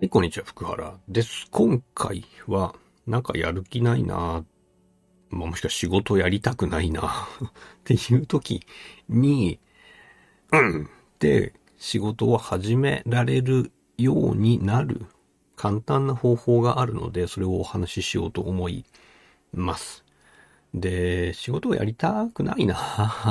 [0.00, 0.98] はい、こんにちは、福原。
[1.08, 1.46] です。
[1.50, 2.74] 今回は、
[3.06, 4.46] なんかやる気ないな。
[5.28, 7.28] まあ、もしくは仕事やりたくないな。
[7.44, 7.50] っ
[7.84, 8.62] ていう時
[9.10, 9.60] に、
[10.52, 10.84] うん。
[10.84, 10.88] っ
[11.18, 15.04] て仕事を始められるようになる。
[15.54, 18.86] 簡単な方法があるので、それをお話ししようと思い
[19.52, 20.06] ます。
[20.72, 22.74] で、仕事をやりたくないな。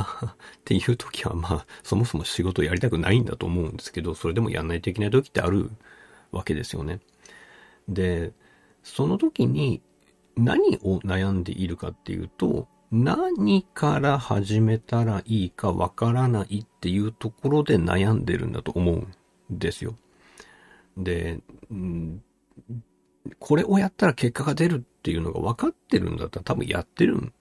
[0.60, 5.72] っていう時は、まあ、そもそも仕事をやりたくないんだと思うんですけど、それでもやんないといけない時ってある
[6.32, 7.00] わけですよね。
[7.88, 8.34] で、
[8.84, 9.82] その時に
[10.36, 19.14] 何を悩んでいるかっていうと、何から始めたらいいかわからないっていうところで悩んでるんだと思うん
[19.50, 19.96] ですよ。
[20.98, 21.40] で、
[23.38, 27.34] これをやったら結果が出るっていうのが分かってるんだったら多分やってるん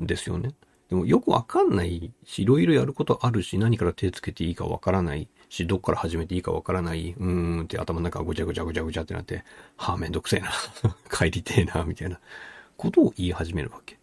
[0.00, 0.50] ですよね。
[0.88, 9.44] でもよくわかんないし、いろいろやることあるし、何から手つけていいかわからないし、どっから始めていいかわからない、うーんって頭の中がぐちゃぐちゃぐちゃぐちゃってなって、
[9.76, 10.50] はあ、めんどくせえな。
[11.14, 12.18] 帰りてえな、みたいな
[12.78, 13.98] ことを言い始めるわけ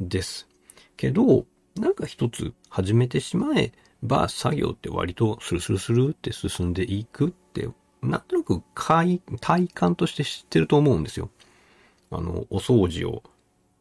[0.00, 0.48] です。
[0.96, 7.68] けど、なんか一つ始めてしまえば、作業って割とスルスルスルって進んでいくって、
[8.02, 11.30] なんとなく体体感として知ってると思うんですよ。
[12.10, 13.22] あの、お掃除を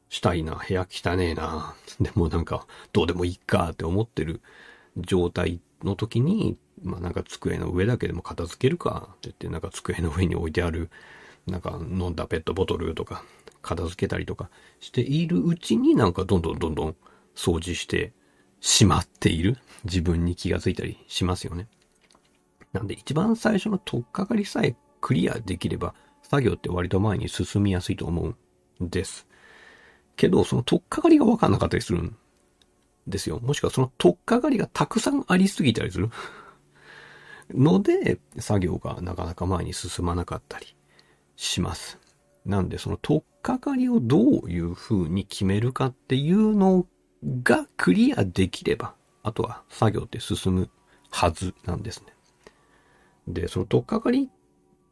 [0.09, 4.41] したいな、部屋汚ねえな、でもなんか、どうでもいいかって思ってる
[4.97, 10.89] 状態の時に、まあなんか机の上だけでも片付けるかって言って、なんか机の上に置いてある、
[11.47, 13.23] なんか飲んだペットボトルとか、
[13.61, 16.95] 片付けたりとかしているうちになんかどんどんどんどん
[17.35, 18.11] 掃除して
[18.59, 21.67] しまっている自分に気がついたりしますよね。
[22.73, 28.21] なんで一番最初の取っかかりさえクリアできれば、作業って割と前に進みやすいと思
[28.79, 29.27] うんです。
[30.15, 32.15] けど、その取っかかりがわかんなかったりするん
[33.07, 33.39] ですよ。
[33.41, 36.09] もしくはその取っかかりがたくさんありすぎたりする
[37.55, 40.75] ので、作業がなかなか前に進まなかったり
[41.35, 41.99] します。
[42.45, 46.87] なんで、その取っかかりをどういう風に決めるかっていうの
[47.43, 50.69] がクリアできれば、あとは作業って進む
[51.11, 52.13] はずなんですね。
[53.27, 54.29] で、その取っかかり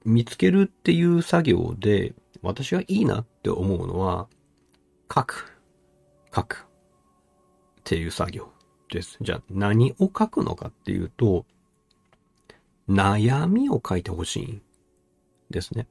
[0.06, 4.28] 見つけるっていう作業で、私がいいなって思うのは、
[5.14, 5.60] 書く、
[6.34, 6.68] 書く
[7.80, 8.52] っていう作業
[8.92, 9.18] です。
[9.22, 11.46] じゃあ何を書くのかっていうと、
[12.90, 14.62] 悩みを書いてほしい
[15.52, 15.88] ですね。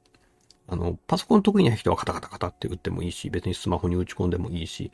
[0.67, 4.91] あの、パソコン得意な人はカタカタカタって打ってもいいし、別にスマホに打ち込んでもいいし、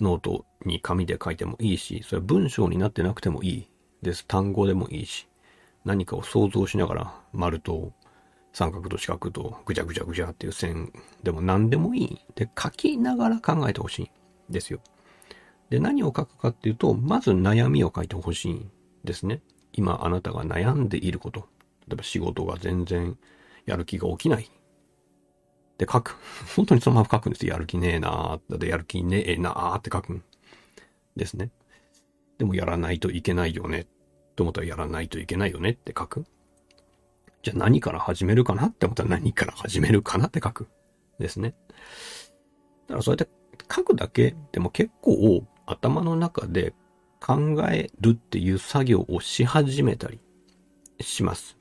[0.00, 3.70] ノートに紙で書いてもいいし、それは文章になってなくてもいい
[4.02, 4.26] です。
[4.26, 5.26] 単語でもいいし、
[5.84, 7.92] 何かを想像しながら丸と
[8.52, 10.92] 三角と四角とぐちゃぐちゃぐちゃっていう線
[11.22, 12.20] でも何でもいい。
[12.34, 14.08] で、書きながら考えてほしいん
[14.50, 14.80] ですよ。
[15.70, 18.70] で、何を書くかっていうと、まず悩みを書いてほしいん
[19.04, 19.40] ですね。
[19.76, 21.48] 今あなたが悩んでいること。
[21.86, 23.16] 例えば仕事が全然
[23.66, 24.50] やる気が起きない。
[25.78, 26.16] で書く。
[26.56, 27.52] 本当にそのまま書くんですよ。
[27.52, 30.24] やる気ねえなーだってやる気ねえなーって書くん
[31.14, 31.50] ですね。
[32.38, 33.86] でもやらないといけないよね。
[34.34, 36.24] と思ったらやらないといけないよねって書く。
[37.42, 40.68] じゃあ何から始めるかなって思ったら何から始めるかなって書く。
[41.18, 41.54] ですね。
[42.88, 43.32] だからそうやって
[43.72, 46.74] 書くだけでも結構頭の中で
[47.20, 50.20] 考えるっていう作業をし始めたり
[51.00, 51.56] します。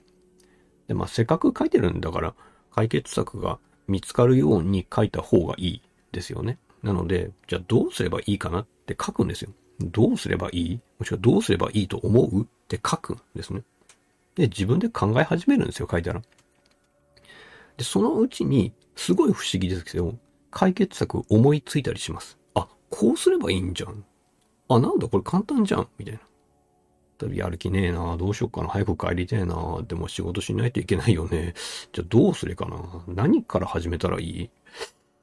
[0.88, 2.36] で、まあせっかく書いてるんだから
[2.72, 6.58] 解決策が見つかるように書いた方がいいですよね。
[6.84, 9.52] なので、じゃあどうすればいいかなって書くんですよ。
[9.82, 10.80] どうすればいい？
[11.00, 13.64] もしくはどうすればいいと思うって書くんですね。
[14.36, 16.22] で、自分で考え始めるんですよ、書いたら。
[17.78, 20.16] で、そのうちに、すごい不思議ですけど、
[20.52, 22.38] 解決策思いついたりします。
[22.54, 24.06] あ、こうすればいいんじゃん。
[24.68, 25.88] あ、なんだこれ簡単じゃん。
[25.98, 26.20] みたいな。
[27.22, 31.54] 例えばやる気ねえなどうしよっかな早く帰りたいなでも仕事しないといけないよね。
[31.94, 34.50] じゃあどうすれかな何から始めたらいい？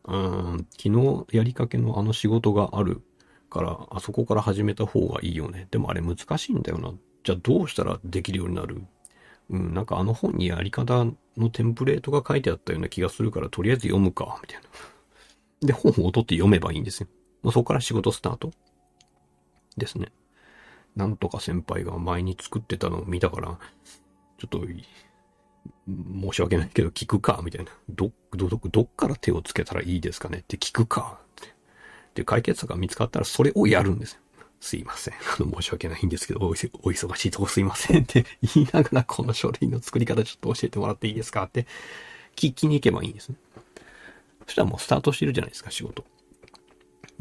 [0.04, 0.16] うー
[0.54, 3.02] ん、昨日やりかけのあの仕事がある
[3.50, 5.68] から、あそこから始めた方がいいよね。
[5.70, 6.92] でもあれ難しいんだよな。
[7.24, 8.82] じゃあどうしたらできるようになる？
[9.50, 11.04] うん、なんかあの本にやり方
[11.36, 14.60] のテンプレートが書いてあったような気がするから、とりあえず読むか、みたい
[15.60, 15.66] な。
[15.66, 17.08] で、本を取って読めばいいんですよ。
[17.42, 18.50] まあ、そこから仕事スタート
[19.76, 20.12] ですね。
[20.96, 23.58] なんとか先輩が前に作ってたのを見たから、
[24.38, 24.66] ちょっと、
[25.86, 27.70] 申し訳ないけど聞くか、みたいな。
[27.88, 31.54] ど、ど、ど、っから手をつけたらいいですかねって聞くか、って。
[32.14, 34.20] で、解決策が見つかったらそれをやるんですよ。
[34.60, 35.14] すいません。
[35.14, 41.66] あの、申し訳ないんですけど、おお忙しいとこすいませんって言いながら、この書類の作り方ちょっと教えてもらっていいですかって
[42.36, 43.36] 聞きに行けばいいんですね。
[44.46, 46.04] そしたらもうスタートしてるじゃないですか、仕事。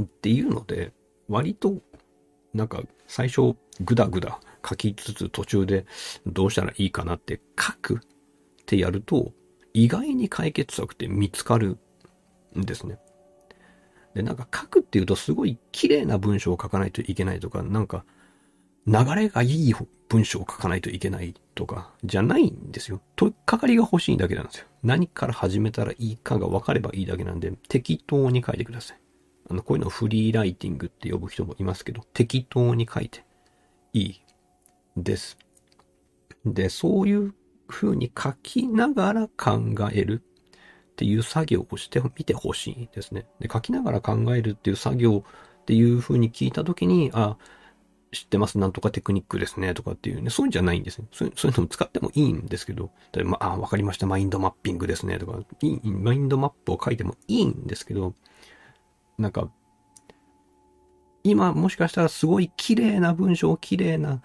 [0.01, 0.92] っていうので、
[1.30, 1.81] 割と、
[2.53, 5.86] なんか、最初、ぐだぐだ書きつつ途中で
[6.25, 8.00] どうしたらいいかなって書くっ
[8.65, 9.31] てやると、
[9.74, 11.77] 意外に解決策って見つかる
[12.57, 13.00] んですね。
[14.13, 18.03] で、なんか書くっていうとすごい綺麗な文章を書かないといけないとか、なんか
[18.88, 19.75] 流れがいい
[20.09, 23.01] 文章を書かないといけないとか、じゃないんですよ。
[23.15, 24.65] とっかかりが欲しいだけなんですよ。
[24.83, 29.00] 何から始めたらいいかが分かればいいだけなんで、適当に書いてください。
[29.51, 33.25] あの、こういうのをフリーライティングって呼ぶ人もいますけど、適当に書いて
[33.92, 34.21] いい
[34.95, 35.38] です。
[36.45, 37.33] で、そういう
[37.68, 39.59] 風に書きながら考
[39.92, 43.25] えるっていう作業をしてみてほしいですね。
[43.42, 45.25] で、書きながら考えるっていう作業
[45.62, 47.38] っていう風に聞いたときに、あ、
[48.13, 51.07] 知ってます、なんとかテクニックですね、とかっていうね、そういうんじゃないんですね。
[51.12, 58.13] そうそういうのも使ってもいいんですけど、例えば、あ、わかりました、マインドマッピングですね、とか、いい、マインドマップを書いてもいいんですけど、
[59.21, 59.50] なんか、
[61.23, 64.21] 今もしかしたらすごい綺麗な文章、綺麗な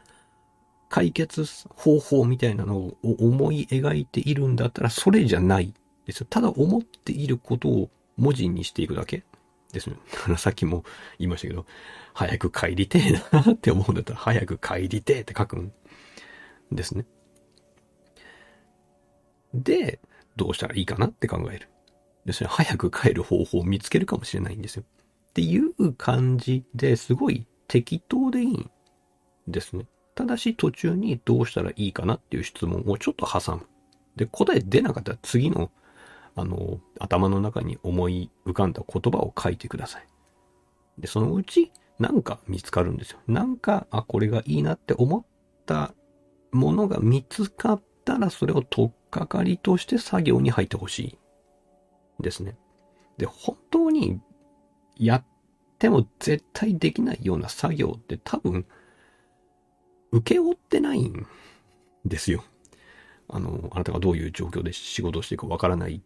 [0.89, 5.75] 解決方法みたいなのを思い描いているんだったら、それじゃない
[6.07, 6.27] ですよ。
[6.31, 9.25] ただ思っていることを文字にしていくだけ
[9.73, 9.97] ですね。
[10.39, 10.85] さっきも
[11.19, 11.67] 言いましたけど、
[12.15, 15.73] 早く帰りてえなって思うんだったら、早く帰りてえって書くん
[16.73, 17.05] ですね。
[19.53, 20.01] で、
[20.37, 21.69] どうしたらいいかなって考える。
[22.27, 22.51] ですね。
[22.51, 24.83] 早く帰る方法を見つけるかもしれないんですよ。
[25.31, 28.71] っていう感じですごい適当でいいん
[29.47, 29.87] ですね。
[30.15, 33.67] ただし途中にどうしたらいいかなっていう質問をちょっと挟む。
[34.17, 35.71] で、答え出なかったら次の、
[36.35, 40.07] あの、頭の中に思い浮かんだ言葉を書いてください。
[40.99, 43.19] で、そのうちなんか見つかるんですよ。
[43.27, 45.25] なんか、あ、これがいいなって思っ
[45.67, 45.95] た
[46.51, 51.19] ものが見つかったら、それを取っかかりとして作業に入ってほしい。
[52.21, 52.57] ですね。
[53.19, 54.21] で、本当に
[54.97, 55.25] やっ
[55.79, 58.67] ても絶対できないような作業って多分、
[60.13, 61.27] 受け負ってないん
[62.05, 62.45] ですよ。
[63.29, 66.03] あの、あなたがどういう状況で仕事をしていくかわからない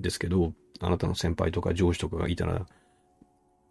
[0.00, 2.66] ですけど、あなたの先輩とか上司とかがいたら、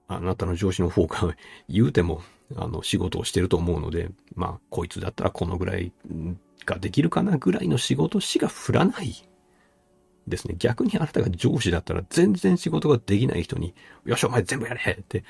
[0.07, 1.35] あなたの上司の方が
[1.69, 2.21] 言うても、
[2.55, 5.93] あの、仕事をしてると思うので、まあ、こいつだったらこのぐらい
[6.65, 9.13] ができるかなぐらいの仕事しか振らない
[10.27, 10.55] ですね。
[10.57, 13.73] 逆にあなたが上司だったら全然仕事ができない人に、
[14.05, 15.23] よしお前全部やれって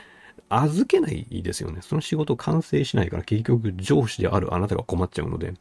[0.50, 1.82] 預けないですよね。
[1.82, 5.54] その仕事完成しないから結局上司であるあなたが困っちゃうので、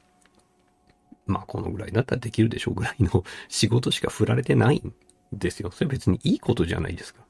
[1.26, 4.94] まあこのぐらいだったらできるでしょうぐらいの 仕事しか振られてないん
[5.32, 5.70] ですよ。
[5.70, 7.24] それ別にいいことじゃないですか。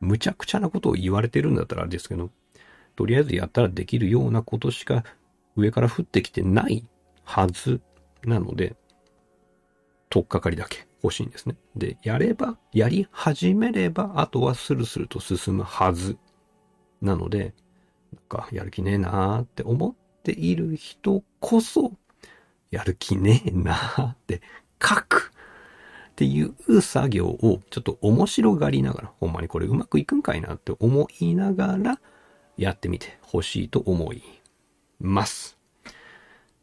[0.00, 2.30] むちゃくちゃなことを言われてるんだったらですけど、
[2.96, 5.04] とりあえずやったらできるようなことしか
[5.54, 6.84] 上から降ってきてない
[7.24, 7.80] はず
[8.24, 8.74] なので、
[10.08, 11.56] とっかかりだけ欲しいんですね。
[11.76, 16.16] で、やれば、やり始めれば、あとはスルスルと進むはず。
[17.00, 17.54] なので、
[18.12, 21.92] なんか、やる気ねえなーって思っている人こそ、
[22.70, 24.42] やる気ねえなーって
[24.82, 25.32] 書く
[26.10, 31.98] っていう作業をちょっと面白がりながら、ほんまにこれうまくいくんかいなって思いながら
[32.56, 34.22] やってみてほしいと思い
[35.00, 35.61] ます。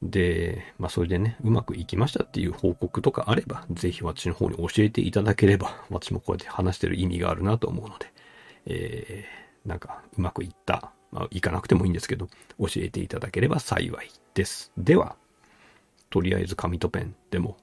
[0.02, 8.14] で、まあそれでね、うまくいきましたっていう報告とかあれば、ぜひ私の方に教えていただければ、私もこうやって話してる意味があるなと思うので、
[8.66, 12.28] えー、なんかうまくいった、まあいかなくてもいいんですけど、
[12.60, 14.72] 教えていただければ幸いです。
[14.78, 15.16] では、
[16.10, 17.58] とりあえず紙とペンでも、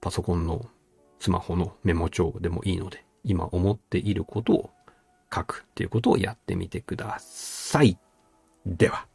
[0.00, 0.66] パソコンの
[1.20, 4.70] スマホのメモ帳でもいいので、今思っていることを
[5.32, 7.96] 書くっていうことをやってみてください。
[8.66, 9.06] では。